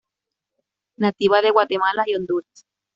[0.97, 2.65] Nativa de Guatemala y Honduras.